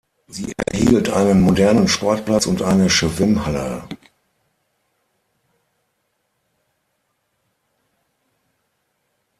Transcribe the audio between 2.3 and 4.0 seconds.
und eine Schwimmhalle.